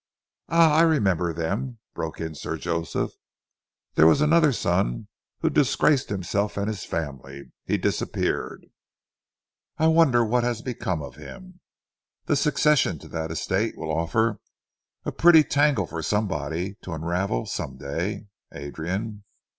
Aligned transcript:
"Ah! 0.49 0.77
I 0.77 0.81
remember 0.81 1.31
them," 1.31 1.77
broke 1.93 2.19
in 2.19 2.33
Sir 2.33 2.57
Joseph. 2.57 3.11
"There 3.93 4.07
was 4.07 4.19
another 4.19 4.51
son 4.51 5.07
who 5.41 5.49
disgraced 5.51 6.09
himself 6.09 6.57
and 6.57 6.67
his 6.67 6.83
family. 6.83 7.51
He 7.67 7.77
disappeared. 7.77 8.65
I 9.77 9.85
wonder 9.89 10.25
what 10.25 10.43
has 10.43 10.63
become 10.63 11.03
of 11.03 11.17
him. 11.17 11.59
The 12.25 12.35
succession 12.35 12.97
to 12.97 13.07
that 13.09 13.29
estate 13.29 13.77
will 13.77 13.91
offer 13.91 14.39
a 15.05 15.11
pretty 15.11 15.43
tangle 15.43 15.85
for 15.85 16.01
somebody 16.01 16.77
to 16.81 16.93
unravel 16.93 17.45
some 17.45 17.77
day, 17.77 18.25
Adrian." 18.51 19.23